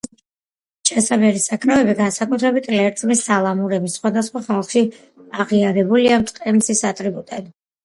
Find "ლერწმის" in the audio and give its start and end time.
2.77-3.21